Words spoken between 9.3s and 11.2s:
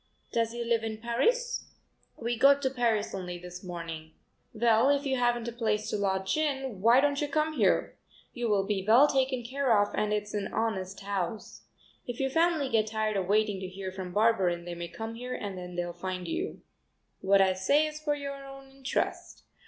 care of and it's an honest